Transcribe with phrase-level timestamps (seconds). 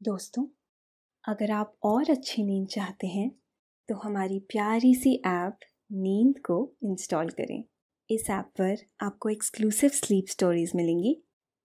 [0.00, 0.44] दोस्तों,
[1.24, 3.30] अगर आप और अच्छी नींद चाहते हैं
[3.88, 5.58] तो हमारी प्यारी सी ऐप
[5.92, 7.62] नींद को इंस्टॉल करें।
[8.10, 11.16] इस ऐप पर आपको एक्सक्लूसिव स्लीप स्टोरीज मिलेंगी।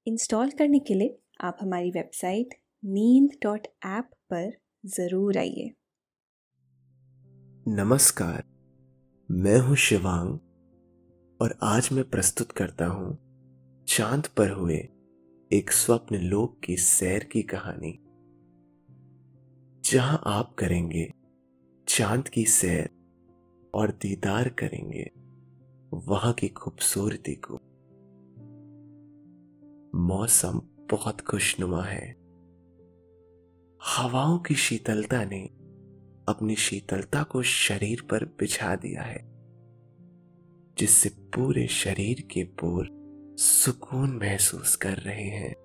[0.07, 4.51] इंस्टॉल करने के लिए आप हमारी वेबसाइट नींद डॉट ऐप पर
[4.89, 5.71] ज़रूर आइए।
[7.65, 8.43] नमस्कार,
[9.29, 10.37] मैं हूँ शिवांग
[11.39, 13.17] और आज मैं प्रस्तुत करता हूँ
[13.87, 14.87] चाँद पर हुए
[15.51, 17.97] एक स्वप्न लोक की सैर की कहानी।
[19.83, 21.13] जहाँ आप करेंगे,
[21.87, 22.89] चाँद की सैर
[23.73, 25.11] और दीदार करेंगे,
[25.93, 27.53] वहाँ की खूबसूरती को।
[29.99, 30.61] मौसम
[30.91, 32.11] बहुत खुशनुमा है।
[33.83, 35.43] हवाओं की शीतलता ने
[36.29, 39.31] अपनी शीतलता को शरीर पर बिछा दिया है,
[40.77, 42.89] जिससे पूरे शरीर के पोर
[43.39, 45.55] सुकून महसूस कर रहे हैं।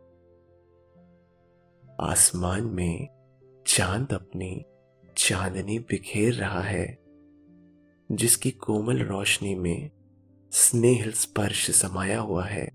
[2.00, 3.15] आसमान में
[3.66, 4.64] चाँद अपनी
[5.16, 6.98] चांदनी बिखेर रहा है,
[8.12, 9.90] जिसकी कोमल रोशनी में
[10.52, 12.70] स्नेह स्पर्श समाया हुआ है।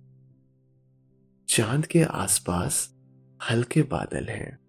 [1.50, 2.95] चाँद के आसपास
[3.50, 4.59] हल्के बादल हैं,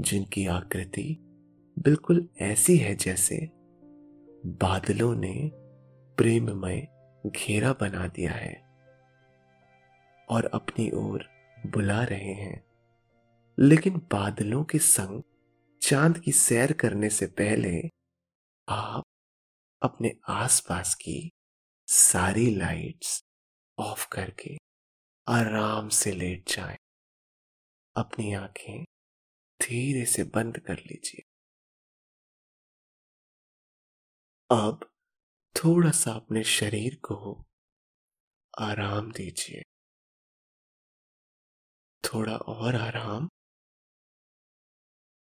[0.00, 1.16] जिनकी आकृति
[1.78, 3.50] बिल्कुल ऐसी है जैसे
[4.46, 5.50] बादलों ने
[6.16, 6.88] प्रेममय
[7.26, 8.62] घेरा बना दिया है
[10.28, 11.24] और अपनी ओर
[11.66, 12.67] बुला रहे हैं।
[13.58, 15.22] लेकिन बादलों के संग
[15.82, 17.90] चाँद की सैर करने से पहले
[18.68, 19.04] आप
[19.82, 21.30] अपने आसपास की
[21.86, 23.24] सारी लाइट्स
[23.78, 24.56] ऑफ़ करके
[25.28, 26.76] आराम से लेट जाएँ।
[27.96, 28.84] अपनी आँखें
[29.62, 31.22] धीरे से बंद कर लीजिए
[34.50, 34.90] अब
[35.56, 37.44] थोड़ा सा अपने शरीर को
[38.58, 39.62] आराम दीजिए
[42.04, 43.28] थोड़ा और आराम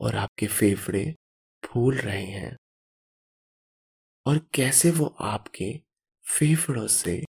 [0.00, 1.14] और आपके फेफड़े
[1.64, 2.56] फूल रहे हैं।
[4.26, 5.80] और कैसे वो आपके
[6.24, 7.24] फेफड़ों से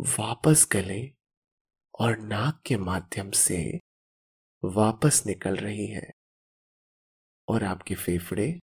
[0.00, 1.12] वापस गले
[2.00, 3.80] और नाक के माध्यम से
[4.64, 6.10] वापस निकल रही है
[7.48, 8.60] और आपके फेफड़े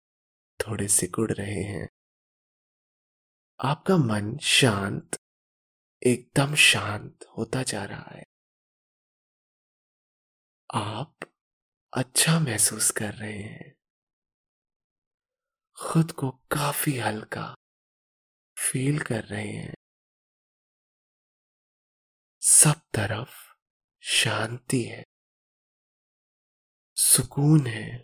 [0.59, 1.89] थोड़े सिकुड़ रहे हैं।
[3.59, 5.17] आपका मन शांत,
[6.05, 8.23] एकदम शांत होता जा रहा है।
[10.73, 11.15] आप
[11.97, 13.75] अच्छा महसूस कर रहे हैं।
[15.79, 17.55] खुद को काफ़ी हल्का
[18.57, 19.73] फील कर रहे हैं।
[22.41, 23.55] सब तरफ़
[24.01, 25.03] शांति है।
[26.95, 27.99] सुकून है।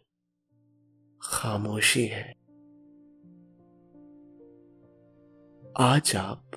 [1.24, 2.32] खामोशी है।
[5.80, 6.52] आज आप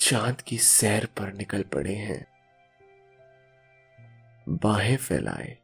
[0.00, 2.26] चाँद की सैर पर निकल पड़े हैं।
[4.48, 5.61] बाहें फैलाए।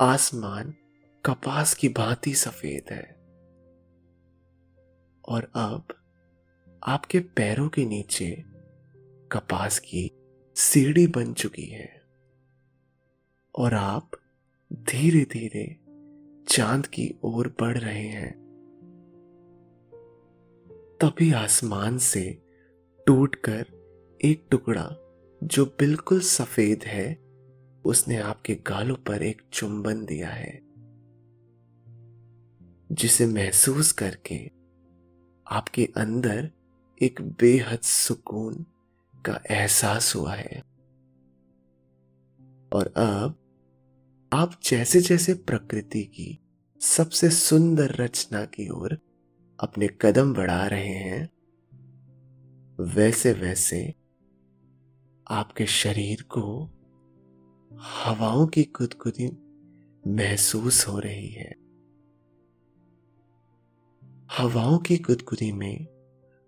[0.00, 0.74] आसमान
[1.24, 3.16] कपास की भांति सफ़ेद है।
[5.28, 5.88] और अब
[6.84, 8.44] आपके पैरों के नीचे
[9.32, 10.10] कपास की
[10.56, 12.02] सीढ़ी बन चुकी है।
[13.58, 14.10] और आप
[14.72, 15.76] धीरे धीरे
[16.48, 18.44] चाँद की ओर बढ़ रहे हैं।
[21.00, 22.42] तभी आसमान से
[23.06, 23.66] टूटकर
[24.24, 24.96] एक टुकड़ा
[25.42, 27.23] जो बिल्कुल सफ़ेद है
[27.84, 30.62] उसने आपके गालों पर एक चुंबन दिया है,
[32.92, 34.50] जिसे महसूस करके
[35.46, 36.50] आपके अंदर
[37.02, 38.66] एक बेहद सुकून
[39.26, 40.62] का एहसास हुआ है।
[42.72, 43.34] और अब
[44.32, 46.40] आप जैसे जैसे प्रकृति की
[46.80, 48.98] सबसे सुंदर रचना की ओर
[49.60, 51.28] अपने कदम बढ़ा रहे हैं
[52.80, 53.94] वैसे वैसे
[55.30, 56.70] आपके शरीर को
[57.80, 59.26] हवाओं की कुदकुदी
[60.06, 61.50] महसूस हो रही है।
[64.38, 65.86] हवाओं की गुदगुदी में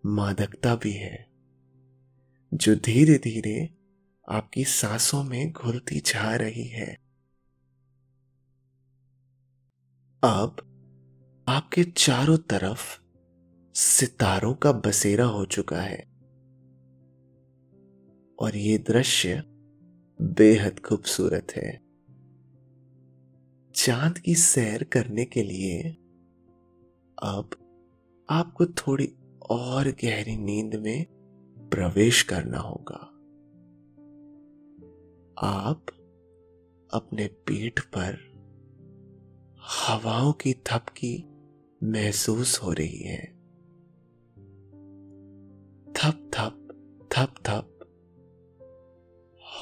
[0.06, 1.28] मादकता भी है,
[2.55, 3.75] जो धीरे धीरे
[4.28, 6.94] आपकी सांसों में घुलती जा रही है।
[10.25, 10.56] अब
[11.49, 13.00] आपके चारों तरफ़
[13.75, 16.17] सितारों का बसेरा हो चुका है।
[18.38, 19.55] और ये दृश्य
[20.20, 21.80] बेहद खूबसूरत है।
[23.74, 25.82] चाँद की सैर करने के लिए
[27.22, 27.50] अब
[28.30, 29.14] आपको थोड़ी
[29.50, 31.06] और गहरी नींद में
[31.70, 33.12] प्रवेश करना होगा।
[35.46, 35.86] आप
[36.94, 38.36] अपने पीठ पर
[39.60, 41.28] हवाओं की थपकी
[41.82, 43.24] महसूस हो रही है।
[45.92, 46.68] थप थप
[47.12, 47.75] थप थप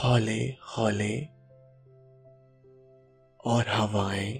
[0.02, 1.20] हौले हौले।
[3.44, 4.38] और हवाएँ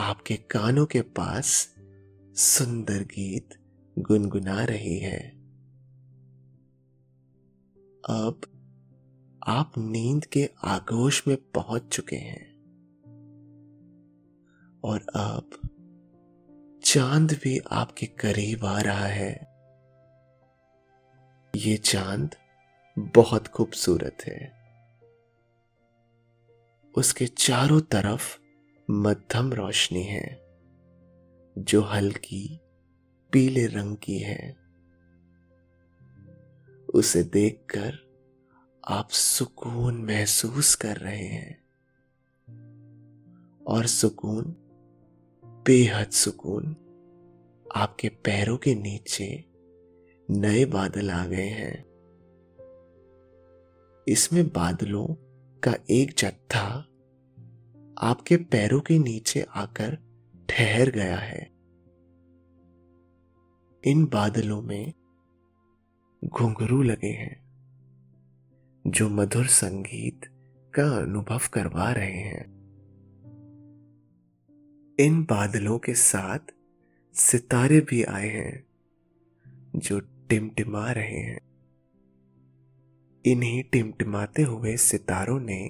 [0.00, 1.74] आपके कानों के पास
[2.36, 3.48] सुंदर गीत
[3.98, 5.30] गुनगुना रही है।
[8.10, 8.40] अब
[9.46, 12.50] आप नींद के आगोश में पहुँच चुके हैं।
[14.84, 15.50] और अब
[16.84, 19.50] चाँद भी आपके करीब आ रहा है।
[21.56, 22.34] ये चाँद
[22.98, 24.60] बहुत खूबसूरत है।
[26.94, 28.38] उसके चारों तरफ़
[28.90, 30.40] मध्यम रोशनी है,
[31.58, 32.60] जो हल्की
[33.32, 34.56] पीले रंग की है।
[36.94, 38.10] उसे देखकर
[38.88, 41.64] आप सुकून महसूस कर रहे हैं।
[43.66, 44.56] और सुकून,
[45.44, 46.76] बेहद सुकून,
[47.76, 49.44] आपके पैरों के नीचे
[50.30, 51.89] नए बादल आ गए हैं।
[54.08, 55.06] इसमें बादलों
[55.60, 56.86] का एक जत्था
[57.98, 59.98] आपके पैरों के नीचे आकर
[60.48, 61.50] ठहर गया है।
[63.84, 64.92] इन बादलों में
[66.24, 67.40] घुंघरू लगे हैं,
[68.86, 70.20] जो मधुर संगीत
[70.74, 72.60] का अनुभव करवा रहे हैं।
[75.00, 76.38] इन बादलों के साथ
[77.14, 78.66] सितारे भी आए हैं,
[79.76, 81.49] जो टिमटिमा रहे हैं।
[83.26, 85.68] इन्हीं टिमटिमाते हुए सितारों ने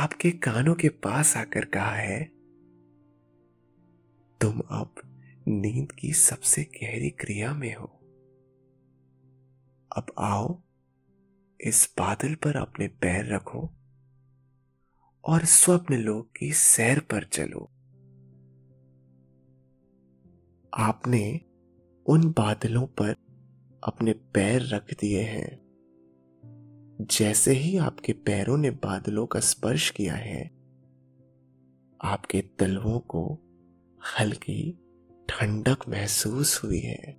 [0.00, 2.24] आपके कानों के पास आकर कहा है,
[4.40, 4.94] तुम अब
[5.48, 7.86] नींद की सबसे गहरी क्रिया में हो।
[9.96, 10.62] अब आओ,
[11.60, 13.70] इस बादल पर अपने पैर रखो
[15.24, 17.70] और स्वप्न लोक की सैर पर चलो।
[20.74, 21.40] आपने
[22.06, 23.14] उन बादलों पर
[23.84, 25.67] अपने पैर रख दिए हैं।
[27.00, 30.50] जैसे ही आपके पैरों ने बादलों का स्पर्श किया है,
[32.02, 33.38] आपके तलवों को
[34.20, 34.78] हल्की
[35.28, 37.18] ठंडक महसूस हुई है।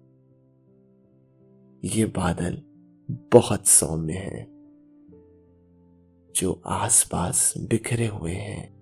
[1.85, 2.63] ये बादल
[3.11, 4.47] बहुत सौम्य हैं,
[6.35, 8.79] जो आसपास बिखरे हुए हैं।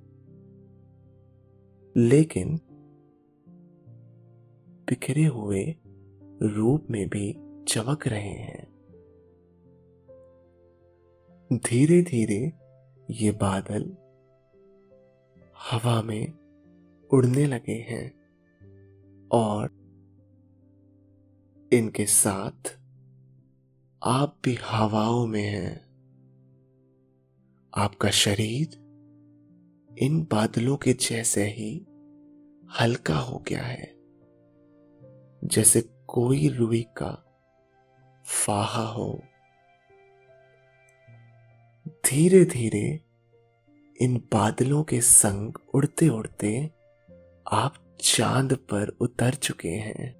[1.97, 2.59] लेकिन
[4.89, 5.75] बिखरे हुए
[6.41, 8.76] रूप में भी चमक रहे हैं।
[11.53, 12.53] धीरे धीरे
[13.11, 13.83] ये बादल
[15.71, 16.33] हवा में
[17.13, 18.07] उड़ने लगे हैं
[19.31, 19.69] और
[21.73, 22.79] इनके साथ
[24.03, 25.85] आप भी हवाओं में हैं।
[27.73, 28.75] आपका शरीर
[29.97, 31.85] इन बादलों के जैसे ही
[32.81, 33.95] हल्का हो गया है,
[35.43, 37.11] जैसे कोई रुई का
[38.25, 39.21] फाहा हो।
[42.09, 42.99] धीरे धीरे
[44.01, 46.71] इन बादलों के संग उड़ते उड़ते
[47.51, 50.15] आप चाँद पर उतर चुके हैं।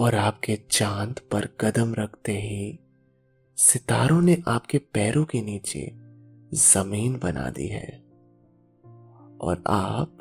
[0.00, 2.78] और आपके चाँद पर कदम रखते ही
[3.56, 5.92] सितारों ने आपके पैरों के नीचे
[6.56, 8.04] ज़मीन बना दी है।
[9.40, 10.18] और आप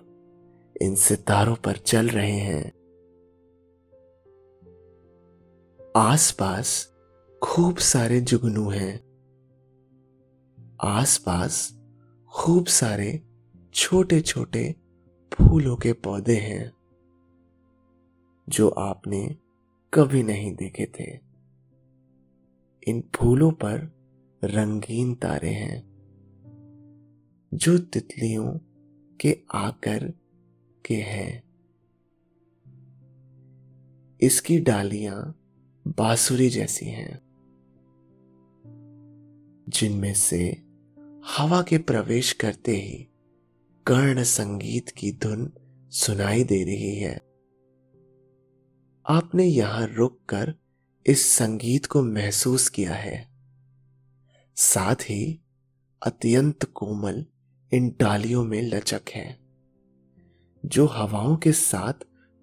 [0.82, 2.84] इन सितारों पर चल रहे हैं।
[5.98, 6.93] आसपास
[7.44, 9.04] खूब सारे जुगनू हैं।
[10.82, 11.80] आसपास
[12.30, 13.24] खूब सारे
[13.74, 14.76] छोटे छोटे
[15.34, 16.74] फूलों के पौधे हैं,
[18.50, 19.36] जो आपने
[19.94, 21.20] कभी नहीं देखे थे।
[22.88, 23.96] इन फूलों पर
[24.44, 25.84] रंगीन तारे हैं,
[27.54, 28.60] जो तितलियों
[29.22, 30.14] के आकर
[30.86, 31.44] के हैं।
[34.22, 35.40] इसकी डालियाँ
[35.88, 37.33] बांसुरी जैसी हैं।
[39.74, 40.64] जिनमें से
[41.38, 43.08] हवा के प्रवेश करते ही
[43.86, 45.52] कर्ण संगीत की धुन
[45.90, 47.16] सुनाई दे रही है।
[49.10, 50.56] आपने यहाँ रुककर
[51.08, 53.28] इस संगीत को महसूस किया है।
[54.56, 55.42] साथ ही
[56.06, 57.26] अत्यंत कोमल
[57.74, 59.40] इन डालियों में लचक है,
[60.66, 61.94] जो हवाओं के साथ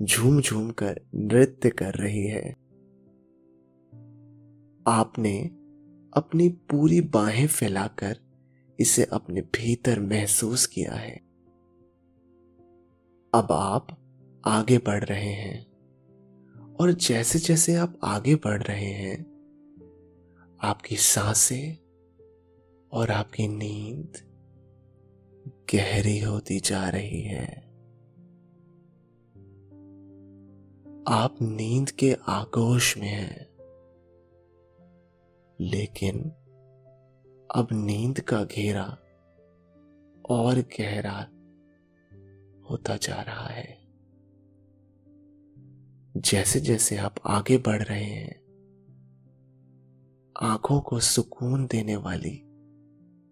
[0.02, 2.50] झूम झूम कर नृत्य कर रही है।
[4.86, 5.59] आपने
[6.14, 8.18] अपनी पूरी बाहें फैलाकर
[8.80, 11.16] इसे अपने भीतर महसूस किया है।
[13.34, 13.98] अब आप
[14.44, 15.70] आगे बढ़ रहे हैं
[16.74, 19.30] और जैसे जैसे आप आगे बढ़ रहे हैं,
[20.62, 21.78] आपकी साँसें
[22.92, 24.12] और आपकी नींद
[25.74, 27.70] गहरी होती जा रही है।
[31.08, 33.49] आप नींद के आगोश में हैं।
[35.62, 36.20] लेकिन
[37.54, 38.98] अब नींद का घेरा
[40.30, 41.18] और गहरा
[42.70, 43.78] होता जा रहा है।
[46.16, 48.40] जैसे जैसे आप आगे बढ़ रहे हैं,
[50.40, 52.42] आँखों को सुकून देने वाली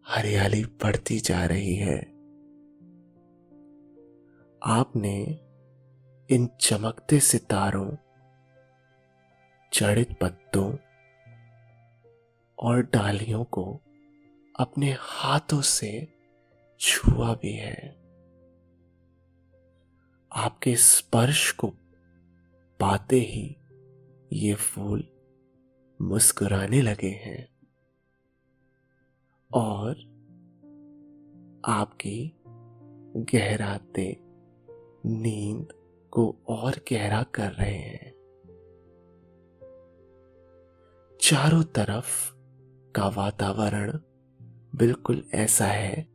[0.06, 1.98] हरियाली बढ़ती जा रही है।
[4.62, 5.40] आपने
[6.30, 7.90] इन चमकते सितारों
[9.72, 10.76] चढ़ित पत्तों
[12.60, 13.80] और डालियों को
[14.58, 16.08] अपने हाथों से
[16.80, 17.98] छुआ भी है।
[20.32, 21.68] आपके स्पर्श को
[22.80, 23.56] पाते ही
[24.32, 25.08] ये फूल
[26.02, 27.48] मुस्कुराने लगे हैं
[29.54, 29.92] और
[31.64, 32.32] आपकी
[33.16, 34.16] गहराते
[35.06, 35.68] नींद
[36.10, 38.12] को और गहरा कर रहे हैं।
[41.20, 42.37] चारों तरफ़
[42.96, 43.98] का वातावरण
[44.74, 46.08] बिल्कुल ऐसा है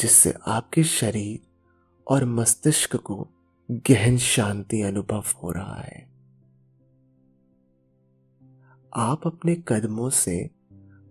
[0.00, 1.46] जिससे आपके शरीर
[2.08, 3.28] और मस्तिष्क को
[3.70, 6.14] गहन शांति अनुभव हो रहा है।
[8.96, 10.50] आप अपने कदमों से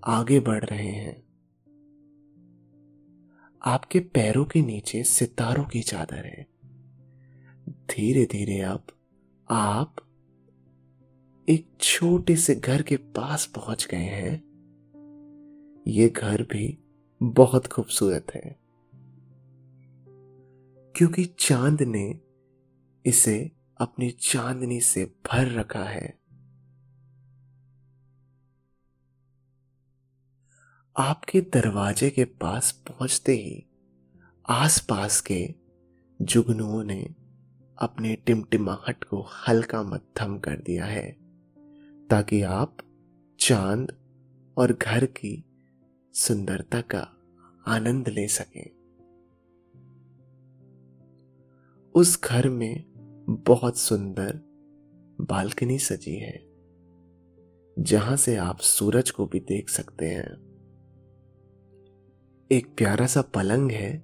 [0.05, 1.23] आगे बढ़ रहे हैं।
[3.65, 6.47] आपके पैरों के नीचे सितारों की चादर है।
[7.69, 8.87] धीरे धीरे अब
[9.49, 9.95] आप
[11.49, 14.43] एक छोटे से घर के पास पहुँच गए हैं।
[15.87, 16.77] ये घर भी
[17.23, 18.59] बहुत खूबसूरत है।
[20.95, 22.19] क्योंकि चाँद ने
[23.05, 26.19] इसे अपनी चांदनी से भर रखा है।
[30.97, 33.65] आपके दरवाजे के पास पहुँचते ही
[34.49, 35.55] आसपास के
[36.21, 37.15] जुगनुओं ने
[37.77, 41.22] अपने टिमटिमाहट को हल्का मध्यम कर दिया है।
[42.09, 42.77] ताकि आप
[43.39, 43.97] चाँद
[44.57, 45.45] और घर की
[46.13, 47.17] सुंदरता का
[47.67, 48.69] आनंद ले सकें।
[51.95, 52.83] उस घर में
[53.29, 54.39] बहुत सुंदर
[55.21, 56.43] बालकनी सजी है,
[57.79, 60.53] जहाँ से आप सूरज को भी देख सकते हैं।
[62.51, 64.03] एक प्यारा सा पलंग है,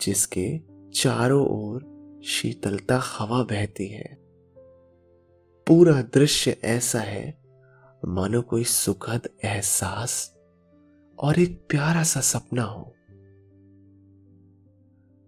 [0.00, 0.60] जिसके
[0.94, 1.90] चारों ओर
[2.24, 4.19] शीतलता हवा बहती है।
[5.70, 7.42] पूरा दृश्य ऐसा है,
[8.06, 10.34] मानो कोई सुखद एहसास
[11.18, 12.82] और एक प्यारा सा सपना हो।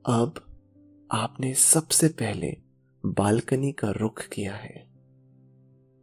[0.07, 0.35] अब
[1.13, 2.57] आपने सबसे पहले
[3.07, 4.87] बालकनी का रुख किया है।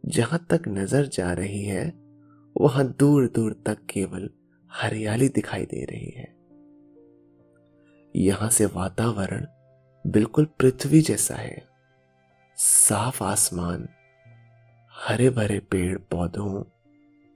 [0.06, 1.94] जहाँ तक नज़र जा रही है,
[2.60, 4.30] वहाँ दूर दूर तक केवल
[4.72, 6.34] हरियाली दिखाई दे रही है।
[8.16, 9.46] यहाँ से वातावरण
[10.06, 11.68] बिल्कुल पृथ्वी जैसा है।
[12.56, 13.88] साफ़ आसमान
[15.02, 16.62] हरे भरे पेड़ पौधों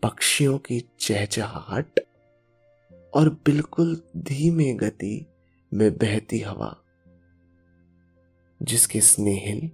[0.02, 2.00] पक्षियों की चहचहाट
[3.14, 5.26] और बिल्कुल धीमे गति
[5.74, 6.76] में बहती हवा,
[8.62, 9.70] जिसके स्नेहिल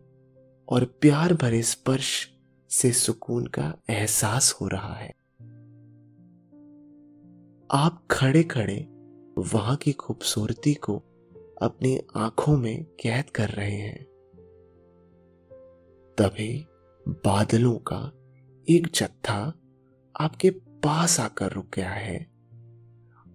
[0.69, 2.31] और प्यार भरे स्पर्श
[2.71, 5.11] से सुकून का एहसास हो रहा है।
[7.71, 8.89] आप खड़े खड़े
[9.39, 10.97] वहाँ की खूबसूरती को
[11.63, 14.05] अपनी आँखों में कैद कर रहे हैं।
[16.19, 16.67] तभी
[17.09, 18.13] बादलों का
[18.69, 19.55] एक जत्था
[20.21, 22.31] आपके पास आकर रुक गया है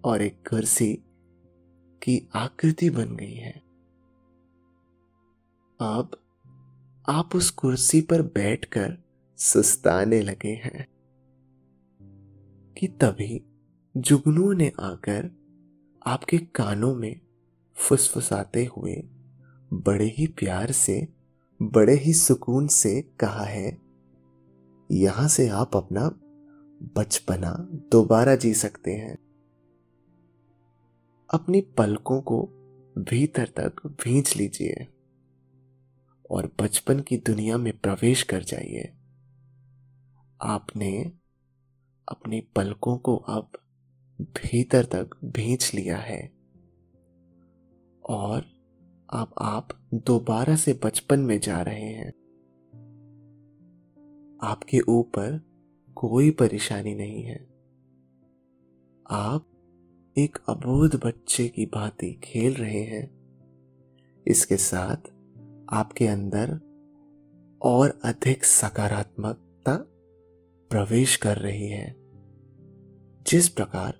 [0.04, 0.94] और एक कुर्सी
[2.02, 3.52] की आकृति बन गई है।
[5.80, 6.10] अब
[7.08, 8.98] आप उस कुर्सी पर बैठकर
[9.36, 10.86] सुस्ताने लगे हैं
[12.78, 13.44] कि तभी
[13.96, 15.30] जुगनू ने आकर
[16.06, 17.20] आपके कानों में
[17.74, 18.94] फुसफुसाते हुए
[19.72, 21.15] बड़े ही प्यार से
[21.60, 23.78] बड़े ही सुकून से कहा है,
[24.90, 26.08] यहाँ से आप अपना
[26.96, 27.52] बचपना
[27.92, 29.16] दोबारा जी सकते हैं।
[31.30, 32.42] अपनी पलकों को
[32.98, 34.86] भीतर तक भींच लीजिए
[36.30, 38.92] और बचपन की दुनिया में प्रवेश कर जाइए।
[40.40, 41.12] आपने
[42.08, 43.50] अपनी पलकों को अब
[44.20, 46.20] भीतर तक भींच लिया है
[48.04, 48.55] और
[49.10, 52.08] अब आप दोबारा से बचपन में जा रहे हैं।
[54.42, 55.40] आपके ऊपर
[55.94, 57.48] कोई परेशानी नहीं है।
[59.10, 59.46] आप
[60.18, 63.16] एक अबोध बच्चे की भांति खेल रहे हैं।
[64.26, 64.96] इसके साथ
[65.70, 66.60] आपके अंदर
[67.62, 69.76] और अधिक सकारात्मकता
[70.70, 71.96] प्रवेश कर रही है।
[73.26, 73.94] जिस प्रकार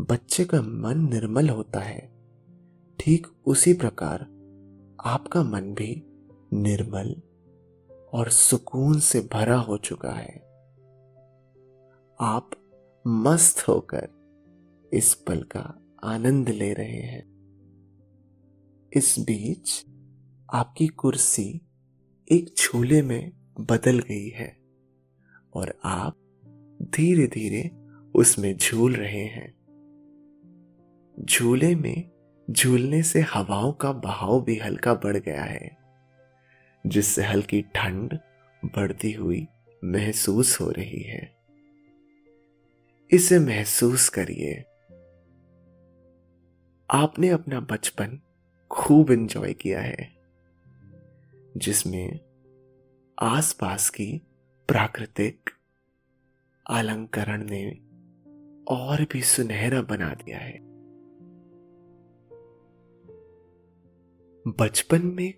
[0.00, 2.16] बच्चे का मन निर्मल होता है,
[2.98, 4.35] ठीक उसी प्रकार
[5.04, 6.02] आपका मन भी
[6.52, 7.22] निर्मल
[8.12, 10.38] और सुकून से भरा हो चुका है।
[12.20, 12.50] आप
[13.06, 14.08] मस्त होकर
[14.92, 17.24] इस पल का आनंद ले रहे हैं।
[18.92, 19.84] इस बीच
[20.52, 21.60] आपकी कुर्सी
[22.32, 24.58] एक झूले में बदल गई है
[25.54, 26.16] और आप
[26.82, 27.70] धीरे धीरे
[28.14, 29.56] उसमें झूल रहे हैं।
[31.24, 32.15] झूले में
[32.50, 35.76] झूलने से हवाओं का बहाव भी हल्का बढ़ गया है,
[36.86, 38.18] जिससे हल्की ठंड
[38.64, 39.46] बढ़ती हुई
[39.84, 41.36] महसूस हो रही है।
[43.10, 44.60] इसे महसूस करिए।
[46.90, 48.20] आपने अपना बचपन
[48.70, 50.16] खूब एंजॉय किया है,
[51.56, 52.20] जिसमें
[53.22, 54.22] आसपास की
[54.68, 55.50] प्राकृतिक
[56.70, 57.70] अलंकरण ने
[58.68, 60.65] और भी सुनहरा बना दिया है।
[64.46, 65.34] बचपन में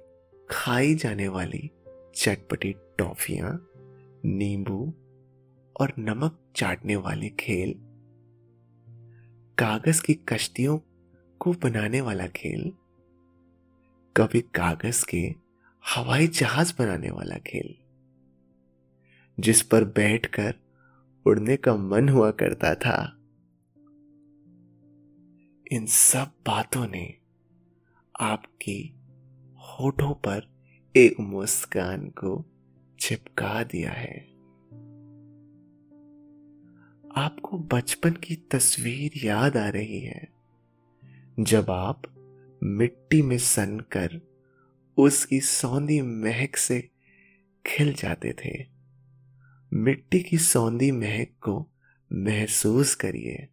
[0.51, 1.71] खाई जाने वाली
[2.17, 3.69] चटपटी टॉफियाँ,
[4.25, 4.95] नींबू
[5.81, 7.75] और नमक चाटने वाले खेल,
[9.59, 10.79] कागज़ की कश्तियों
[11.41, 12.73] को बनाने वाला खेल,
[14.17, 15.35] कभी कागज़ के
[15.95, 17.75] हवाई जहाज़ बनाने वाला खेल,
[19.41, 20.55] जिस पर बैठकर
[21.27, 23.17] उड़ने का मन हुआ करता था।
[25.73, 27.15] इन सब बातों ने
[28.21, 28.95] आपकी
[29.81, 30.51] होठों पर
[30.97, 32.45] एक मुस्कान को
[33.01, 34.19] चिपका दिया है।
[37.17, 40.29] आपको बचपन की तस्वीर याद आ रही है,
[41.41, 42.03] जब आप
[42.63, 44.21] मिट्टी में सन कर
[44.97, 46.91] उसकी सौंदी महक से
[47.67, 48.67] खिल जाते थे।
[49.73, 51.69] मिट्टी की सौंदी महक को
[52.13, 53.49] महसूस करिए।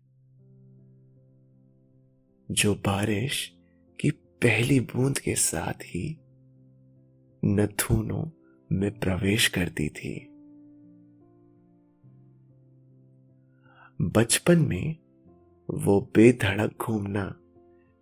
[2.52, 3.55] जो बारिश
[4.42, 6.18] पहली बूंद के साथ ही
[7.46, 8.32] नथुनों
[8.72, 10.28] में प्रवेश करती थी।
[14.02, 14.96] बचपन में
[15.70, 17.36] वो बेधड़क घूमना,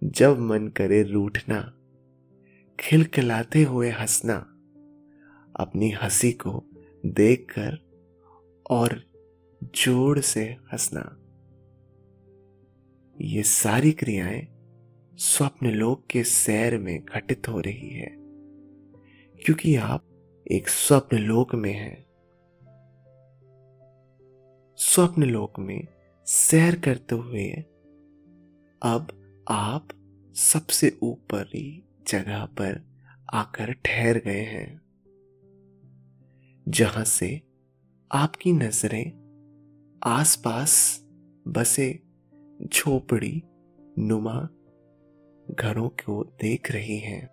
[0.03, 1.73] जब मन करे रूठना
[2.79, 4.37] खिलखिलाते हुए हंसना,
[5.55, 6.63] अपनी हँसी को
[7.05, 7.77] देखकर
[8.69, 9.03] और
[9.63, 11.17] ज़ोर से हंसना।
[13.21, 14.52] ये सारी क्रियाएँ
[15.17, 18.15] स्वप्न लोक के सैर में घटित हो रही है।
[19.45, 20.05] क्योंकि आप
[20.51, 22.05] एक स्वप्न लोक में हैं।
[24.77, 25.87] स्वप्न लोक में
[26.25, 27.49] सैर करते हुए
[28.83, 29.07] अब
[29.49, 29.87] आप
[30.35, 32.85] सबसे ऊपरी जगह पर
[33.33, 34.81] आकर ठहर गए हैं,
[36.67, 37.41] जहाँ से
[38.11, 39.23] आपकी नज़रें
[40.03, 41.03] आसपास
[41.47, 42.03] बसे
[42.73, 43.43] झोपड़ी
[43.99, 44.49] नुमा
[45.51, 47.29] घरों को देख रही हैं।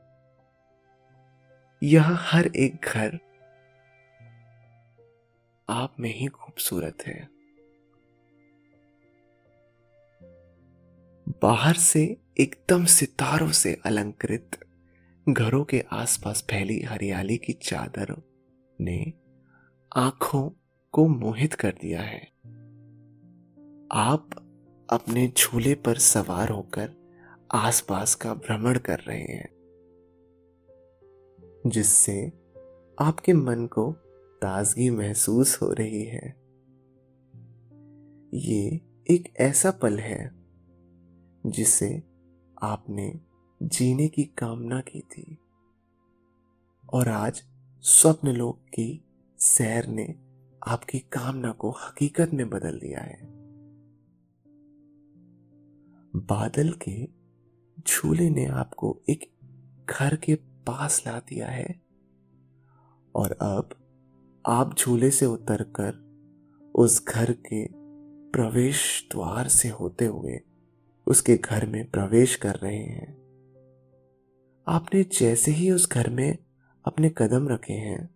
[1.83, 3.19] यह हर एक घर
[5.69, 7.29] आप में ही खूबसूरत है।
[11.43, 14.67] बाहर से एकदम सितारों से अलंकृत
[15.29, 18.23] घरों के आसपास फैली हरियाली की चादर
[18.81, 19.13] ने
[19.97, 20.51] आँखों
[20.93, 22.27] को मोहित कर दिया है।
[23.93, 24.31] आप
[24.91, 27.00] अपने झूले पर सवार होकर
[27.55, 29.49] आसपास का भ्रमण कर रहे हैं,
[31.67, 32.33] जिससे
[32.99, 33.93] आपके मन को
[34.43, 36.37] ताजगी महसूस हो रही है।
[38.35, 40.31] ये एक ऐसा पल है,
[41.47, 42.03] जिसे
[42.63, 43.21] आपने
[43.63, 45.39] जीने की कामना की थी,
[46.95, 47.43] और आज
[47.83, 49.05] स्वप्न लोक की
[49.39, 50.15] सैर ने
[50.67, 53.27] आपकी कामना को हकीकत में बदल दिया है।
[56.17, 57.20] बादल के
[57.91, 59.31] झूले ने आपको एक
[59.91, 61.81] घर के पास ला दिया है।
[63.15, 63.69] और अब
[64.47, 66.11] आप झूले से उतरकर
[66.75, 67.69] उस घर के
[68.31, 70.41] प्रवेश द्वार से होते हुए
[71.07, 73.21] उसके घर में प्रवेश कर रहे हैं।
[74.69, 76.39] आपने जैसे ही उस घर में
[76.85, 78.11] अपने कदम रखे हैं,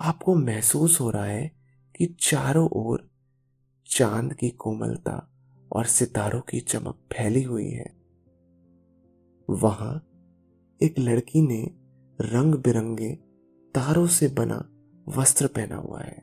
[0.00, 1.52] आपको महसूस हो रहा है
[1.96, 3.10] कि चारों ओर
[3.86, 5.30] चाँद की कोमलता
[5.72, 8.03] और सितारों की चमक फैली हुई है।
[9.50, 10.06] वहाँ
[10.82, 11.70] एक लड़की ने
[12.20, 13.10] रंग बिरंगे
[13.74, 14.68] तारों से बना
[15.08, 16.22] वस्त्र पहना हुआ है।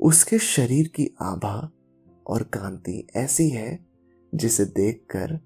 [0.00, 1.70] उसके शरीर की आभा
[2.26, 3.86] और कांति ऐसी है
[4.34, 5.40] जिसे देखकर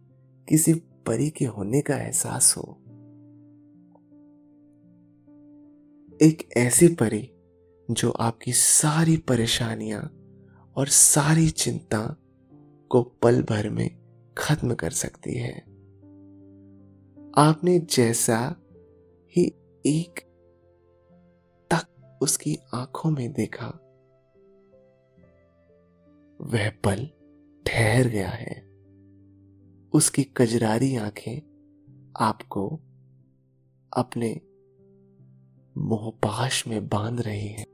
[0.48, 2.78] किसी परी के होने का एहसास हो।
[6.22, 7.30] एक ऐसी परी
[7.90, 10.18] जो आपकी सारी परेशानियाँ
[10.76, 12.16] और सारी चिंता
[12.90, 14.01] को पल भर में
[14.38, 15.58] खत्म कर सकती है।
[17.38, 18.56] आपने जैसा
[19.36, 19.44] ही
[19.86, 20.20] एक
[21.70, 23.66] तक उसकी आँखों में देखा,
[26.40, 27.08] वह पल
[27.66, 28.72] ठहर गया है।
[29.92, 31.38] उसकी कजरारी आँखें
[32.20, 32.68] आपको
[33.92, 34.40] अपने
[35.78, 37.66] मोहपाश में बाँध रही हैं।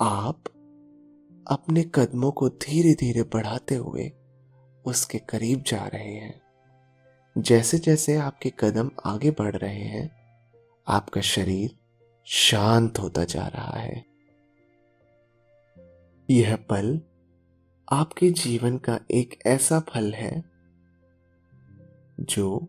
[0.00, 0.44] आप
[1.48, 4.12] अपने कदमों को धीरे धीरे बढ़ाते हुए
[4.86, 6.42] उसके करीब जा रहे हैं।
[7.38, 10.10] जैसे जैसे आपके कदम आगे बढ़ रहे हैं,
[10.88, 11.78] आपका शरीर
[12.24, 14.04] शांत होता जा रहा है।
[16.30, 17.00] यह पल
[17.92, 20.44] आपके जीवन का एक ऐसा फल है
[22.20, 22.68] जो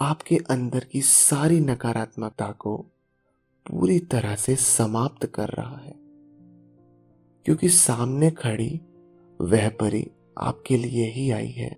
[0.00, 2.76] आपके अंदर की सारी नकारात्मकता को
[3.70, 6.03] पूरी तरह से समाप्त कर रहा है।
[7.44, 8.80] क्योंकि सामने खड़ी
[9.40, 11.70] वह परी आपके लिए ही आई है।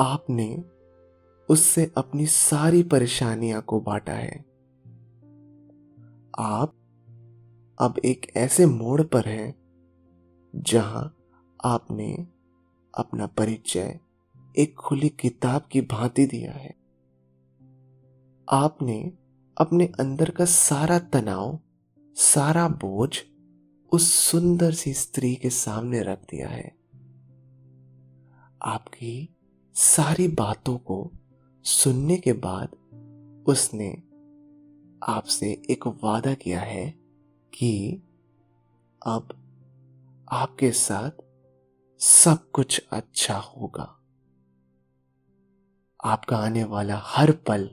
[0.00, 0.64] आपने
[1.48, 4.44] उससे अपनी सारी परेशानियाँ को बांटा है।
[6.38, 6.74] आप
[7.78, 9.54] अब एक ऐसे मोड़ पर हैं
[10.56, 11.16] जहाँ
[11.64, 12.26] आपने
[12.94, 14.00] अपना परिचय
[14.58, 16.74] एक खुली किताब की भांति दिया है।
[18.48, 19.12] आपने
[19.58, 21.60] अपने अंदर का सारा तनाव
[22.16, 23.18] सारा बोझ
[23.92, 26.76] उस सुंदर सी स्त्री के सामने रख दिया है।
[28.62, 29.36] आपकी
[29.74, 31.12] सारी बातों को
[31.64, 32.68] सुनने के बाद
[33.48, 34.02] उसने
[35.08, 36.90] आपसे एक वादा किया है
[37.54, 38.02] कि
[39.06, 39.28] अब
[40.32, 41.10] आपके साथ
[42.00, 44.00] सब कुछ अच्छा होगा।
[46.04, 47.70] आपका आने वाला हर पल,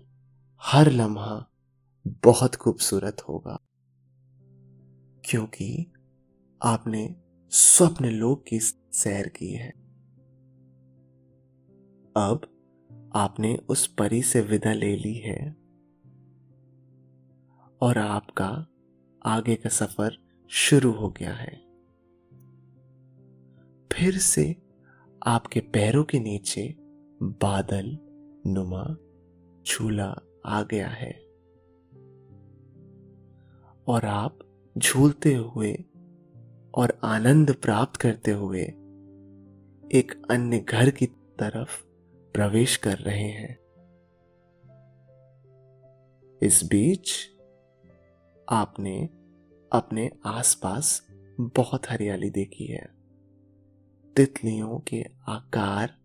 [0.64, 1.48] हर लम्हा
[2.08, 3.60] बहुत खूबसूरत होगा।
[5.26, 5.92] क्योंकि
[6.64, 7.16] आपने
[7.50, 9.70] स्वप्न लोक की सैर की है।
[12.18, 12.48] अब
[13.16, 15.52] आपने उस परी से विदा ले ली है
[17.82, 18.68] और आपका
[19.26, 21.58] आगे का सफ़र शुरू हो गया है।
[23.94, 24.56] फिर से
[25.28, 26.76] आपके पैरों के नीचे
[27.24, 27.98] बादल
[28.50, 28.98] नुमा
[29.68, 31.12] झूला आ गया है
[33.88, 34.40] और आप
[34.78, 35.84] झूलते हुए
[36.76, 38.62] और आनंद प्राप्त करते हुए
[39.92, 41.06] एक अन्य घर की
[41.40, 41.84] तरफ़
[42.34, 43.60] प्रवेश कर रहे हैं।
[46.44, 47.12] इस बीच
[48.50, 49.10] आपने
[49.72, 51.08] अपने आसपास
[51.40, 52.90] बहुत हरियाली देखी है।
[54.16, 55.98] तितलियों के आकार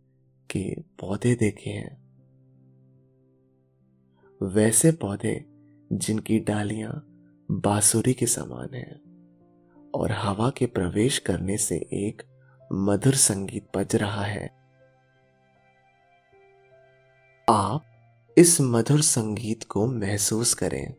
[0.51, 2.07] के पौधे देखे हैं।
[4.43, 5.45] वैसे पौधे
[5.93, 7.16] जिनकी डालियाँ
[7.51, 9.01] बांसुरी के समान है
[9.95, 12.23] और हवा के प्रवेश करने से एक
[12.73, 14.47] मधुर संगीत बज रहा है।
[17.51, 17.85] आप
[18.39, 20.95] इस मधुर संगीत को महसूस करें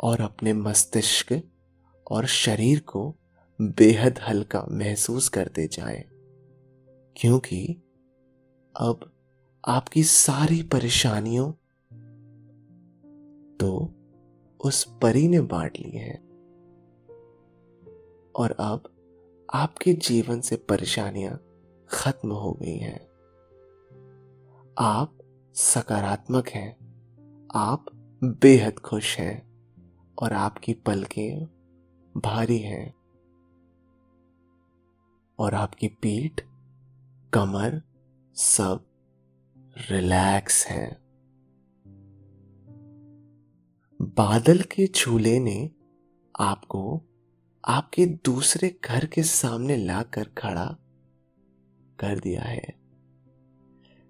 [0.00, 1.42] और अपने मस्तिष्क
[2.10, 3.16] और शरीर को
[3.60, 6.04] बेहद हल्का महसूस करते जाएँ,
[7.16, 7.76] क्योंकि
[8.76, 9.12] अब
[9.68, 11.52] आपकी सारी परेशानियों
[13.62, 13.94] तो
[14.60, 16.14] उस परी ने बांट ली है।
[18.36, 18.94] और अब
[19.54, 21.42] आपके जीवन से परेशानियाँ
[21.90, 23.04] खत्म हो गई हैं।
[24.78, 25.18] आप
[25.54, 26.76] सकारात्मक हैं।
[27.54, 27.84] आप
[28.24, 29.52] बेहद खुश हैं।
[30.22, 31.44] और आपकी पलकें
[32.16, 32.94] भारी हैं।
[35.38, 36.40] और आपकी पीठ,
[37.32, 37.82] कमर
[38.34, 38.84] सब
[39.90, 41.01] रिलैक्स हैं।
[44.02, 45.70] बादल के झूले ने
[46.40, 47.02] आपको
[47.64, 50.78] आपके दूसरे घर के सामने लाकर खड़ा
[51.98, 52.74] कर दिया है,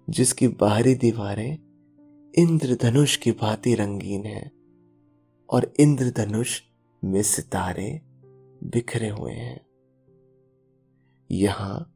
[0.09, 1.57] जिसकी बाहरी दीवारें
[2.37, 4.51] इंद्रधनुष की भांति रंगीन है
[5.49, 6.61] और इंद्रधनुष
[7.03, 8.01] में सितारे
[8.63, 9.65] बिखरे हुए हैं।
[11.31, 11.93] यहाँ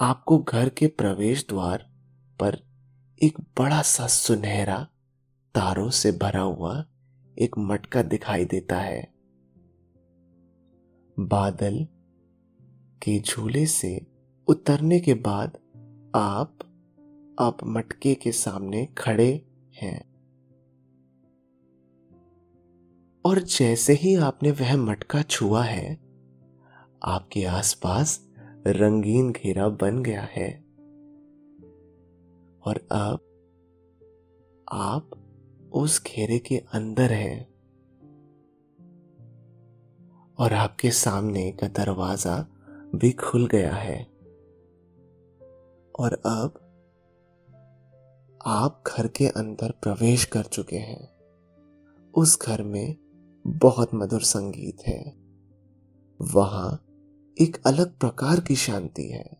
[0.00, 1.90] आपको घर के प्रवेश द्वार
[2.40, 2.62] पर
[3.22, 4.88] एक बड़ा सा सुनहरा
[5.54, 6.84] तारों से भरा हुआ
[7.38, 9.12] एक मटका दिखाई देता है।
[11.20, 11.86] बादल
[13.02, 14.06] के झूले से
[14.48, 15.58] उतरने के बाद
[16.14, 16.58] आप
[17.38, 20.08] अब मटके के सामने खड़े हैं।
[23.24, 25.94] और जैसे ही आपने वह मटका छुआ है,
[27.02, 28.28] आपके आसपास
[28.66, 30.64] रंगीन घेरा बन गया है।
[32.62, 33.24] और अब
[34.72, 35.17] आप
[35.72, 37.58] उस घेरे के अंदर है।
[40.38, 42.46] और आपके सामने का दरवाज़ा
[42.94, 44.04] भी खुल गया है।
[45.98, 46.64] और अब
[48.46, 51.18] आप घर के अंदर प्रवेश कर चुके हैं।
[52.14, 52.96] उस घर में
[53.46, 55.16] बहुत मधुर संगीत है।
[56.20, 56.84] वहाँ
[57.40, 59.38] एक अलग प्रकार की शांति है।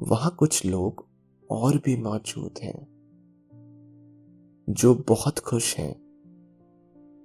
[0.00, 1.08] वहाँ कुछ लोग
[1.50, 2.97] और भी मौजूद हैं।
[4.68, 5.94] जो बहुत खुश हैं,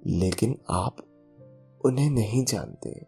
[0.06, 0.97] लेकिन आप
[1.86, 3.06] उन्हें नहीं जानते।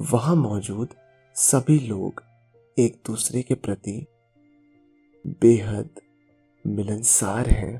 [0.00, 0.88] वहाँ मौजूद
[1.34, 2.22] सभी लोग
[2.78, 4.06] एक दूसरे के प्रति
[5.26, 5.90] बेहद
[6.66, 7.76] मिलनसार हैं।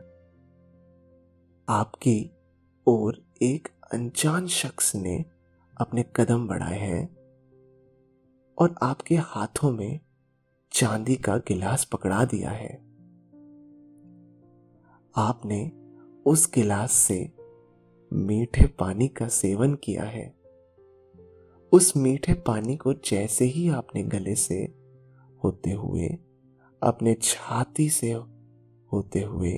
[1.69, 2.31] आपकी
[2.87, 5.25] ओर एक अनजान शख्स ने
[5.81, 7.17] अपने कदम बढ़ाए हैं
[8.59, 10.01] और आपके हाथों में
[10.73, 12.84] चांदी का गिलास पकड़ा दिया है।
[15.17, 15.73] आपने
[16.27, 17.33] उस गिलास से
[18.13, 20.35] मीठे पानी का सेवन किया है।
[21.73, 24.75] उस मीठे पानी को जैसे ही आपने गले से
[25.45, 26.09] होते हुए,
[26.83, 28.13] अपने छाती से
[28.93, 29.53] होते हुए,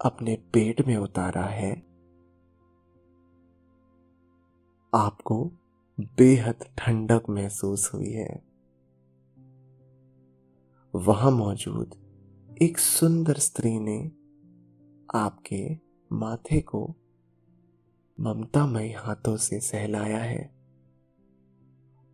[0.00, 1.72] अपने पेट में उतारा है,
[4.94, 5.52] आपको
[6.00, 8.42] बेहद ठंडक महसूस हुई है।
[10.94, 11.94] वहाँ मौजूद
[12.62, 14.25] एक सुंदर स्त्री ने
[15.16, 15.78] आपके
[16.12, 16.94] माथे को
[18.20, 20.54] ममतामय हाथों से सहलाया है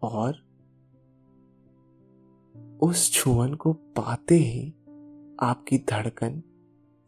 [0.03, 0.53] और
[2.83, 4.71] उस छुअन को पाते ही
[5.41, 6.43] आपकी धड़कन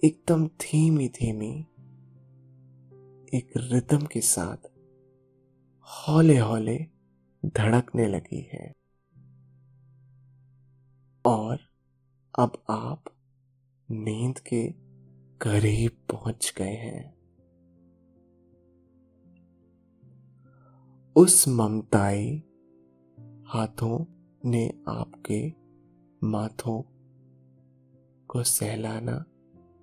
[0.05, 1.67] एकदम धीमी धीमी
[3.35, 4.71] एक रिदम के साथ
[5.81, 6.87] हौले हौले
[7.47, 8.73] धड़कने लगी है।
[11.25, 11.61] और
[12.39, 13.05] अब आप
[13.91, 14.84] नींद के
[15.47, 17.15] करीब पहुँच गए हैं।
[21.17, 22.43] उस ममताई
[23.47, 24.05] हाथों
[24.45, 25.53] ने आपके
[26.27, 26.83] माथों
[28.29, 29.25] को सहलाना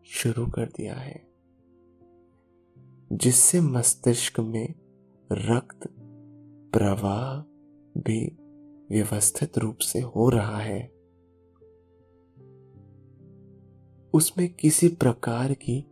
[0.05, 1.27] शुरू कर दिया है,
[3.11, 4.73] जिससे मस्तिष्क में
[5.31, 5.87] रक्त
[6.73, 7.41] प्रवाह
[8.01, 8.37] भी
[8.91, 11.00] व्यवस्थित रूप से हो रहा है।
[14.13, 15.85] उसमें किसी प्रकार की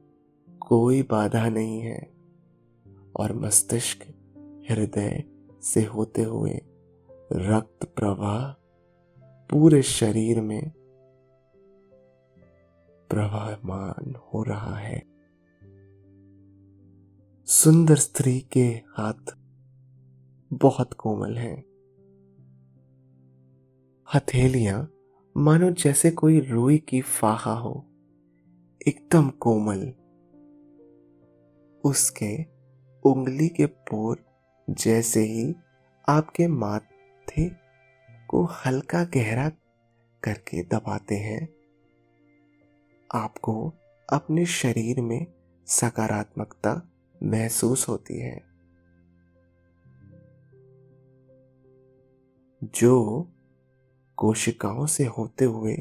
[0.60, 2.20] कोई बाधा नहीं है।
[3.16, 4.00] और मस्तिष्क
[4.70, 5.24] हृदय
[5.62, 6.62] से होते हुए
[7.34, 8.52] रक्त प्रवाह
[9.50, 10.72] पूरे शरीर में
[13.10, 15.04] प्रवाहमान हो रहा है।
[17.46, 19.38] सुंदर स्त्री के हाथ
[20.54, 21.64] बहुत कोमल हैं।
[24.16, 24.94] हथेलियाँ
[25.38, 27.89] मानो जैसे कोई रुई की फाहा हो।
[28.90, 29.94] एकदम कोमल।
[31.84, 32.44] उसके
[33.10, 34.26] उंगली के पोर
[34.70, 35.56] जैसे ही
[36.10, 37.50] आपके माथे
[38.30, 39.50] को हल्का गहरा
[40.24, 41.50] करके दबाते हैं,
[43.14, 43.74] आपको
[44.14, 45.26] अपने शरीर में
[45.66, 46.90] सकारात्मकता
[47.24, 48.42] महसूस होती है।
[52.64, 53.28] जो
[54.18, 55.74] कोशिकाओं से होते हुए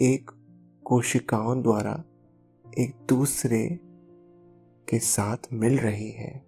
[0.00, 0.30] एक
[0.84, 2.04] कोशिकाओं द्वारा
[2.78, 3.78] एक दूसरे
[4.88, 6.46] के साथ मिल रही है।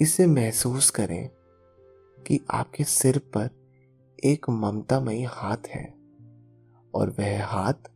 [0.00, 1.30] इसे महसूस करें
[2.26, 3.50] कि आपके सिर पर
[4.24, 5.94] एक ममतामयी हाथ है
[6.94, 7.90] और वह हाथ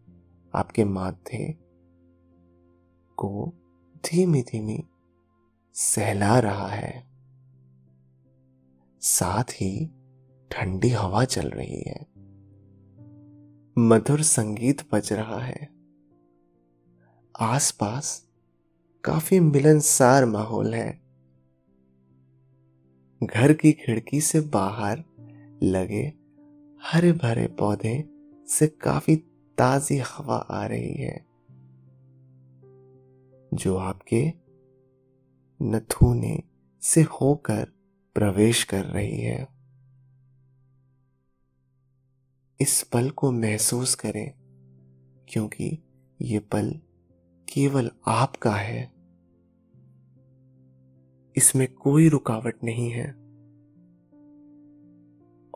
[0.55, 1.53] आपके माथे
[3.17, 3.53] को
[3.97, 4.85] धीमी धीमी
[5.75, 7.07] सहला रहा है।
[9.01, 9.91] साथ ही
[10.51, 12.18] ठंडी हवा चल रही है।
[13.81, 15.69] मधुर संगीत बज रहा है।
[17.41, 18.29] आसपास
[19.05, 21.01] काफ़ी मिलनसार माहौल है।
[23.23, 25.05] घर की खिड़की से बाहर
[25.63, 26.13] लगे
[26.83, 28.09] हरे भरे पौधे
[28.49, 29.17] से काफ़ी
[29.59, 31.27] ताजी हवा आ रही है।
[33.55, 34.33] जो आपके
[35.63, 36.43] नथुने
[36.83, 37.73] से होकर
[38.15, 39.58] प्रवेश कर रही है।
[42.61, 44.35] इस पल को महसूस करें,
[45.29, 45.79] क्योंकि
[46.23, 46.81] ये पल
[47.49, 48.93] केवल आपका है।
[51.37, 53.11] इसमें कोई रुकावट नहीं है।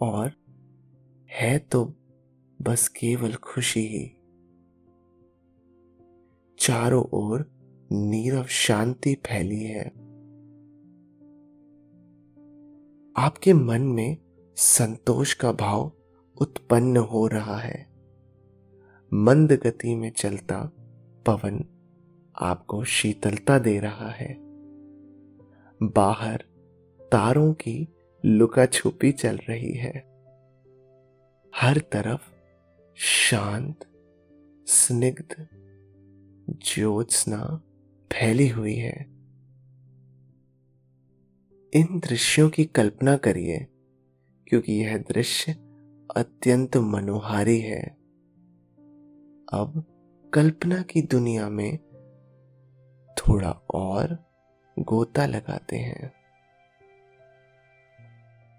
[0.03, 0.33] और
[1.31, 1.95] है तो
[2.63, 4.09] बस केवल खुशी ही।
[6.59, 7.53] चारों ओर
[7.93, 9.89] नीरव शांति फैली है।
[13.17, 14.17] आपके मन में
[14.57, 15.93] संतोष का भाव
[16.41, 17.87] उत्पन्न हो रहा है।
[19.15, 20.73] मंद गति में चलता
[21.27, 21.65] पवन
[22.41, 24.37] आपको शीतलता दे रहा है।
[25.83, 26.45] बाहर
[27.13, 27.89] तारों की
[28.25, 30.13] लुका छुपी चल रही है।
[31.57, 32.33] हर तरफ़
[32.95, 33.87] शांत,
[34.67, 35.49] स्निग्ध
[36.51, 37.63] ज्योत्सना
[38.13, 39.07] फैली हुई है।
[41.75, 43.67] इन दृश्यों की कल्पना करिए,
[44.47, 45.62] क्योंकि यह दृश्य
[46.17, 47.83] अत्यंत मनोहारी है।
[49.53, 49.85] अब
[50.35, 51.79] कल्पना की दुनिया में
[53.19, 54.19] थोड़ा और
[54.79, 56.13] गोता लगाते हैं।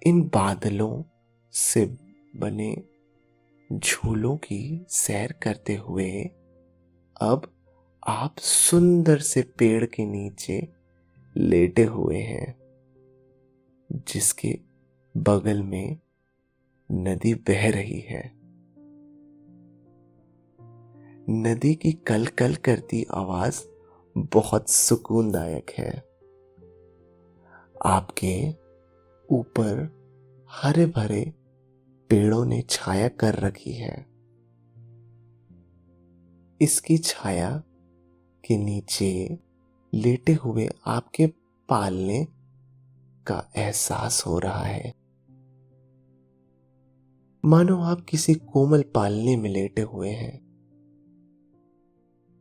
[0.05, 1.03] इन बादलों
[1.51, 1.85] से
[2.35, 2.83] बने
[3.77, 6.23] झूलों की सैर करते हुए
[7.21, 7.51] अब
[8.07, 10.67] आप सुंदर से पेड़ के नीचे
[11.37, 12.55] लेटे हुए हैं,
[13.91, 14.59] जिसके
[15.17, 15.97] बगल में
[16.91, 18.31] नदी बह रही है।
[21.29, 23.61] नदी की कल कल करती आवाज़
[24.17, 25.91] बहुत सुकूनदायक है।
[27.85, 28.49] आपके
[29.35, 29.89] ऊपर
[30.51, 31.33] हरे भरे
[32.09, 34.05] पेड़ों ने छाया कर रखी है।
[36.61, 37.63] इसकी छाया
[38.45, 39.39] के नीचे
[39.93, 41.27] लेटे हुए आपके
[41.69, 42.27] पालने
[43.27, 45.02] का एहसास हो रहा है।
[47.45, 50.39] मानो आप किसी कोमल पालने में लेटे हुए हैं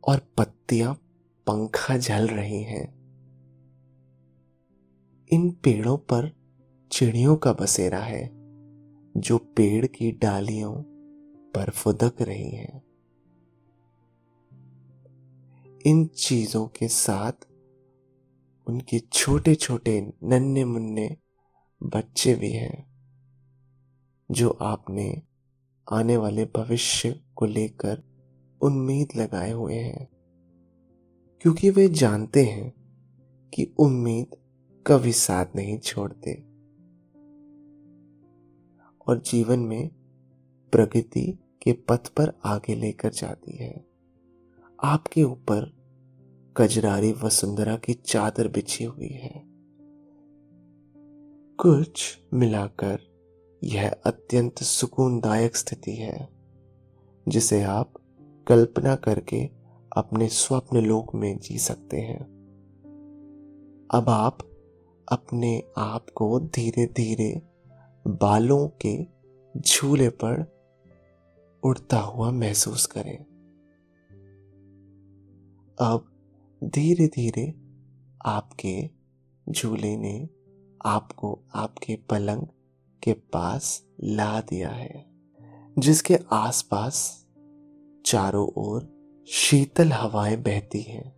[0.03, 0.93] और पत्तियाँ
[1.47, 2.93] पंखा झल रही हैं।
[5.31, 6.31] इन पेड़ों पर
[6.91, 8.31] चिड़ियों का बसेरा है,
[9.17, 10.73] जो पेड़ की डालियों
[11.55, 12.83] पर फुदक रही हैं।
[15.85, 17.47] इन चीज़ों के साथ
[18.67, 21.17] उनके छोटे छोटे नन्हे मुन्ने
[21.83, 22.92] बच्चे भी हैं।
[24.33, 25.21] जो आपने
[25.91, 28.03] आने वाले भविष्य को लेकर
[28.61, 30.09] उम्मीद लगाए हुए हैं।
[31.41, 32.73] क्योंकि वे जानते हैं
[33.53, 34.35] कि उम्मीद
[34.87, 36.33] कभी साथ नहीं छोड़ते।
[39.07, 39.89] और जीवन में
[40.71, 43.85] प्रगति के पथ पर आगे लेकर जाती है।
[44.83, 45.83] आपके ऊपर
[46.57, 49.43] कजरारी वसुंधरा की चादर बिछी हुई है।
[51.59, 53.12] कुछ मिलाकर
[53.63, 56.29] यह अत्यंत सुकूनदायक स्थिति है,
[57.27, 57.93] जिसे आप
[58.47, 59.49] कल्पना करके
[59.97, 62.19] अपने स्वप्न लोक में जी सकते हैं।
[63.93, 64.37] अब आप
[65.11, 67.41] अपने आप को धीरे धीरे
[68.07, 69.07] बालों के
[69.59, 70.53] झूले पर
[71.63, 73.17] उड़ता हुआ महसूस करें।
[75.79, 76.11] अब
[76.63, 77.53] धीरे धीरे
[78.25, 78.89] आपके
[79.51, 80.29] झूले ने
[80.85, 82.47] आपको आपके पलंग
[83.03, 85.05] के पास ला दिया है,
[85.79, 87.25] जिसके आसपास
[88.05, 88.87] चारों ओर
[89.29, 91.13] शीतल हवाएँ बहती हैं,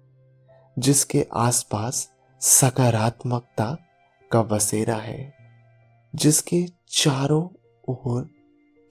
[0.80, 3.78] जिसके आसपास सकारात्मकता
[4.32, 5.34] का बसेरा है,
[6.16, 7.48] जिसके चारों
[7.94, 8.30] ओर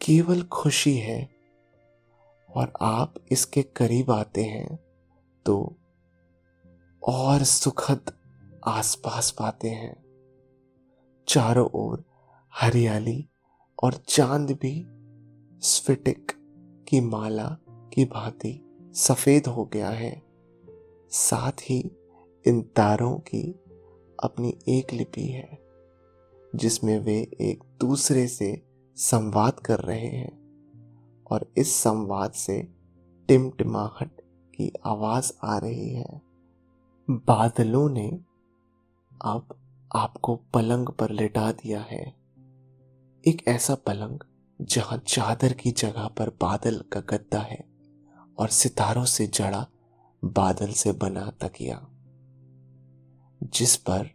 [0.03, 1.29] केवल खुशी है।
[2.57, 4.79] और आप इसके करीब आते हैं
[5.47, 5.77] तो
[7.03, 8.13] और सुखद
[8.67, 9.97] आसपास पाते हैं।
[11.29, 12.05] चारों ओर
[12.61, 13.29] हरियाली
[13.83, 14.87] और चाँद भी
[15.61, 16.33] स्फटिक
[16.89, 18.61] की माला की भांति
[18.95, 20.23] सफ़ेद हो गया है।
[21.11, 21.97] साथ ही
[22.47, 23.53] इन तारों की
[24.23, 25.59] अपनी एक लिपि है,
[26.55, 28.63] जिसमें वे एक दूसरे से
[28.97, 30.45] संवाद कर रहे हैं
[31.31, 32.69] और इस संवाद से
[33.29, 34.21] टिमटिमाहट
[34.55, 36.23] की आवाज़ आ रही है।
[37.11, 38.21] बादलों ने
[39.23, 39.57] अब
[39.97, 42.24] आपको पलंग पर लेटा दिया है।
[43.27, 44.21] एक ऐसा पलंग
[44.61, 47.65] जहाँ चादर की जगह पर बादल का गद्दा है
[48.39, 49.67] और सितारों से जड़ा
[50.25, 51.87] बादल से बना तकिया,
[53.43, 54.11] जिस पर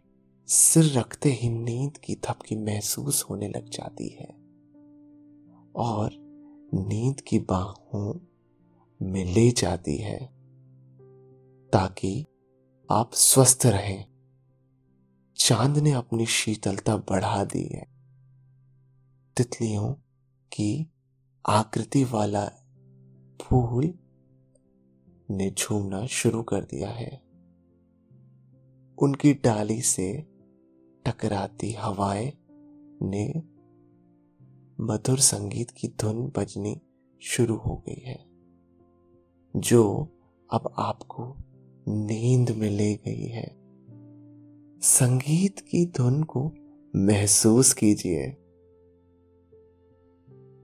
[0.46, 4.34] सिर रखते ही नींद की थपकी महसूस होने लग जाती है
[5.76, 6.10] और
[6.74, 8.20] नींद की बाहों
[9.02, 10.26] में ले जाती है
[11.72, 12.26] ताकि
[12.90, 14.04] आप स्वस्थ रहें।
[15.36, 17.89] चाँद ने अपनी शीतलता बढ़ा दी है।
[19.40, 19.92] तितलियों
[20.52, 20.90] की
[21.48, 22.48] आकृति वाला
[23.42, 23.94] फूल
[25.30, 27.22] ने झूमना शुरू कर दिया है।
[28.98, 30.26] उनकी डाली से
[31.06, 32.32] टकराती हवाएँ
[33.02, 33.42] ने
[34.80, 36.80] मधुर संगीत की धुन बजनी
[37.22, 38.24] शुरू हो गई है,
[39.56, 40.08] जो
[40.52, 41.36] अब आपको
[41.88, 43.56] नींद में ले गई है।
[44.80, 46.52] संगीत की धुन को
[46.96, 48.39] महसूस कीजिए।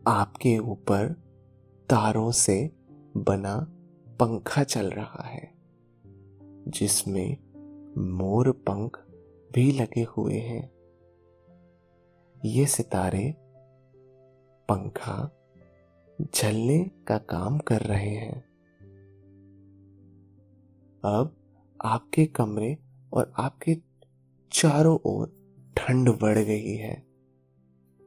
[0.06, 1.08] आपके ऊपर
[1.88, 2.70] तारों से
[3.16, 3.56] बना
[4.20, 5.50] पंखा चल रहा है,
[6.68, 7.36] जिसमें
[8.18, 8.98] मोर पंख
[9.50, 10.70] भी लगे हुए हैं।
[12.36, 13.34] ये सितारे
[14.68, 15.18] पंखा
[16.34, 16.78] झलने
[17.08, 18.40] का काम कर रहे हैं।
[21.04, 21.36] अब
[21.80, 22.76] आपके कमरे
[23.12, 23.76] और आपके
[24.52, 25.34] चारों ओर
[25.76, 27.06] ठंड बढ़ गई है,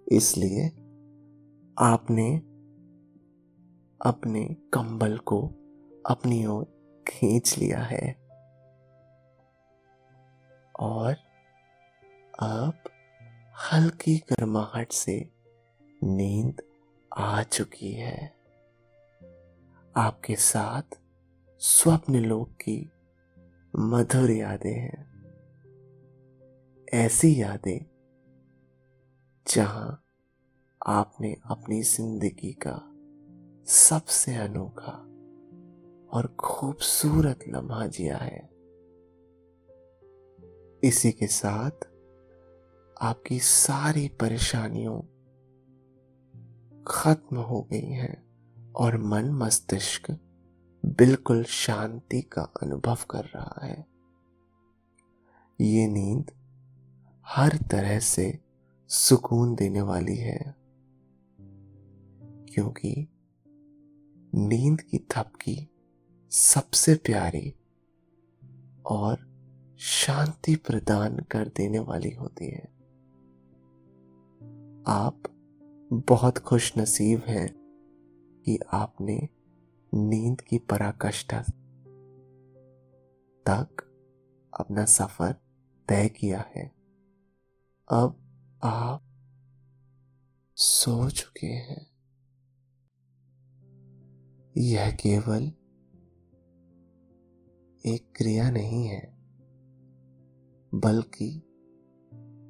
[0.07, 0.71] इसलिए
[1.81, 2.35] आपने
[4.05, 5.47] अपने कंबल को
[6.09, 6.65] अपनी ओर
[7.07, 8.13] खींच लिया है।
[10.79, 11.15] और
[12.39, 12.73] अब
[13.73, 15.29] हल्की गर्माहट से
[16.03, 16.61] नींद
[17.17, 18.33] आ चुकी है।
[19.97, 20.99] आपके साथ
[21.59, 22.91] स्वप्न लोक की
[23.75, 25.09] मधुर यादें हैं।
[26.93, 27.85] ऐसी यादें
[29.47, 30.05] जहाँ
[30.87, 32.91] आपने अपनी ज़िंदगी का
[33.65, 34.91] सबसे अनोखा
[36.09, 38.49] और खूबसूरत लम्हा जिया है।
[40.83, 41.85] इसी के साथ
[43.01, 44.99] आपकी सारी परेशानियों
[46.87, 48.23] खत्म हो गई हैं
[48.73, 50.11] और मन मस्तिष्क
[50.85, 53.85] बिल्कुल शांति का अनुभव कर रहा है।
[55.61, 56.31] ये नींद
[57.27, 58.39] हर तरह से
[58.89, 60.59] सुकून देने वाली है।
[62.59, 63.07] क्योंकि
[64.35, 65.69] नींद की थपकी
[66.31, 67.55] सबसे प्यारी
[68.85, 69.17] और
[69.79, 72.65] शांति प्रदान कर देने वाली होती है।
[74.87, 75.23] आप
[75.93, 77.55] बहुत खुश नसीब हैं
[78.45, 79.29] कि आपने
[79.93, 81.41] नींद की पराकाष्ठा
[83.45, 83.83] तक
[84.59, 85.35] अपना सफ़र
[85.87, 86.71] तय किया है।
[87.91, 88.19] अब
[88.63, 89.03] आप
[90.55, 91.98] सो चुके हैं।
[94.59, 95.43] यह केवल
[97.85, 99.17] एक क्रिया नहीं है,
[100.75, 101.41] बल्कि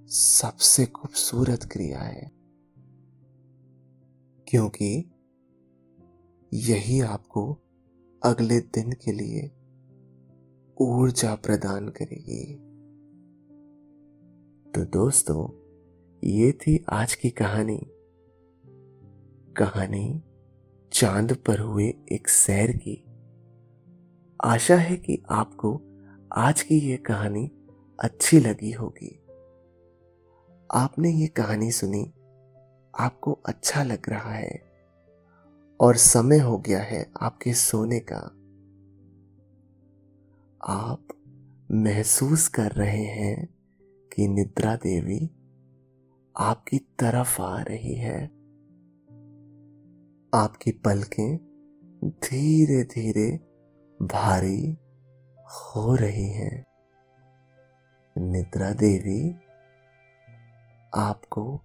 [0.07, 2.32] सबसे खूबसूरत क्रिया है।
[4.47, 5.12] क्योंकि
[6.53, 7.57] यही आपको
[8.24, 9.51] अगले दिन के लिए
[10.82, 12.55] ऊर्जा प्रदान करेगी।
[14.72, 15.47] तो दोस्तों,
[16.24, 17.82] ये थी आज की कहानी।
[19.57, 20.24] कहानी
[20.94, 23.06] चाँद पर हुए एक सैर की।
[24.44, 25.82] आशा है कि आपको
[26.34, 27.52] आज की ये कहानी
[28.00, 29.26] अच्छी लगी होगी।
[30.74, 32.14] आपने ये कहानी सुनी,
[33.00, 34.64] आपको अच्छा लग रहा है
[35.80, 38.36] और समय हो गया है आपके सोने का।
[40.74, 41.08] आप
[41.72, 43.50] महसूस कर रहे हैं
[44.16, 45.32] कि निद्रा देवी
[46.38, 48.39] आपकी तरफ़ आ रही है।
[50.34, 51.38] आपकी पलकें
[52.06, 53.32] धीरे धीरे
[54.02, 54.78] भारी
[55.38, 56.66] हो रही हैं।
[58.18, 59.34] निद्रा देवी
[60.96, 61.62] आपको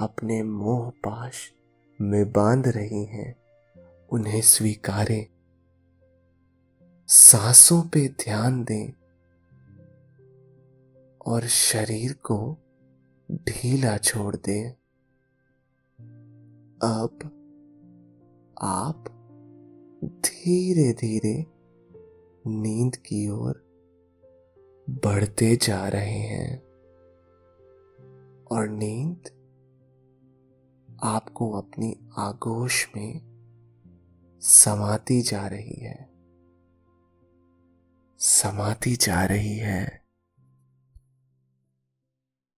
[0.00, 1.52] अपने मोह पाश
[2.00, 3.36] में बाँध रही हैं।
[4.06, 5.26] उन्हें स्वीकारें।
[7.06, 8.92] सांसों पे ध्यान दें।
[11.26, 12.58] और शरीर को
[13.32, 14.70] ढीला छोड़ दें।
[16.76, 17.42] अब
[18.62, 19.04] आप
[20.04, 21.46] धीरे धीरे
[22.46, 23.66] नींद की ओर
[24.90, 26.62] बढ़ते जा रहे हैं।
[28.50, 29.22] और नींद
[31.02, 33.20] आपको अपनी आगोश में
[34.40, 36.10] समाती जा रही है।
[38.18, 40.05] समाती जा रही है।